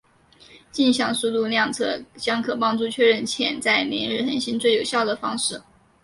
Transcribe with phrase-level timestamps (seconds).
[0.71, 5.61] 径向速度量测将可帮助确认潜在凌日恒星最有效的方式。